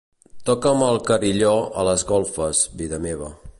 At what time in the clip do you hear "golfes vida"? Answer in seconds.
2.15-3.03